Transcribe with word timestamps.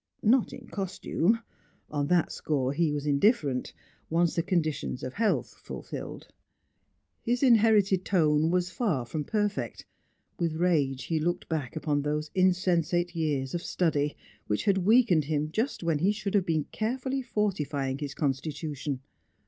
Not 0.23 0.51
in 0.51 0.65
costume; 0.65 1.43
on 1.91 2.07
that 2.07 2.31
score 2.31 2.73
he 2.73 2.91
was 2.91 3.05
indifferent, 3.05 3.71
once 4.09 4.33
the 4.33 4.41
conditions 4.41 5.03
of 5.03 5.13
health 5.13 5.53
fulfilled. 5.61 6.29
His 7.21 7.43
inherited 7.43 8.03
tone 8.03 8.49
was 8.49 8.71
far 8.71 9.05
from 9.05 9.23
perfect; 9.25 9.85
with 10.39 10.55
rage 10.55 11.03
he 11.03 11.19
looked 11.19 11.47
back 11.47 11.75
upon 11.75 12.01
those 12.01 12.31
insensate 12.33 13.15
years 13.15 13.53
of 13.53 13.61
study, 13.61 14.15
which 14.47 14.63
had 14.63 14.79
weakened 14.79 15.25
him 15.25 15.51
just 15.51 15.83
when 15.83 15.99
he 15.99 16.11
should 16.11 16.33
have 16.33 16.47
been 16.47 16.63
carefully 16.71 17.21
fortifying 17.21 17.99
his 17.99 18.15
constitution. 18.15 19.01